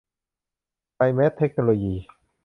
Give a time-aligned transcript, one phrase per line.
[0.93, 1.93] ไซแมท เทคโนโลยี